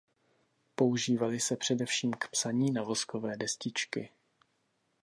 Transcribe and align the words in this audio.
Používaly 0.75 1.39
se 1.39 1.57
především 1.57 2.11
k 2.13 2.27
psaní 2.27 2.71
na 2.71 2.83
voskové 2.83 3.37
destičky. 3.37 4.09